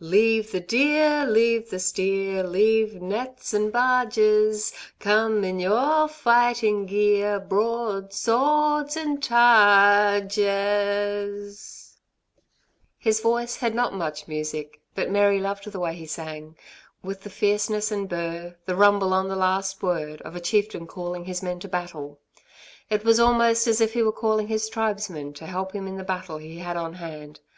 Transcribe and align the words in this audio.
Leave 0.00 0.52
the 0.52 0.60
deer, 0.60 1.26
leave 1.26 1.68
the 1.68 1.78
steer, 1.78 2.42
Leave 2.42 3.02
nets 3.02 3.52
and 3.52 3.70
barges; 3.70 4.72
Come 4.98 5.44
in 5.44 5.60
your 5.60 6.08
fighting 6.08 6.86
gear, 6.86 7.38
Broad 7.38 8.10
swords 8.10 8.96
and 8.96 9.22
t 9.22 9.34
a 9.34 9.36
r 9.36 10.20
ges. 10.22 11.98
His 12.98 13.20
voice 13.20 13.56
had 13.56 13.74
not 13.74 13.92
much 13.92 14.26
music, 14.26 14.80
but 14.94 15.10
Mary 15.10 15.38
loved 15.38 15.70
the 15.70 15.78
way 15.78 15.94
he 15.94 16.06
sang, 16.06 16.56
with 17.02 17.20
the 17.20 17.28
fierceness 17.28 17.92
and 17.92 18.08
burr, 18.08 18.56
the 18.64 18.74
rumble 18.74 19.12
on 19.12 19.28
the 19.28 19.36
last 19.36 19.82
word, 19.82 20.22
of 20.22 20.34
a 20.34 20.40
chieftain 20.40 20.86
calling 20.86 21.26
his 21.26 21.42
men 21.42 21.60
to 21.60 21.68
battle. 21.68 22.18
It 22.88 23.04
was 23.04 23.20
almost 23.20 23.66
as 23.66 23.78
if 23.82 23.92
he 23.92 24.02
were 24.02 24.10
calling 24.10 24.48
his 24.48 24.70
tribesmen 24.70 25.34
to 25.34 25.44
help 25.44 25.72
him 25.72 25.86
in 25.86 25.98
the 25.98 26.02
battle 26.02 26.38
he 26.38 26.60
had 26.60 26.78
on 26.78 26.94
hand. 26.94 27.40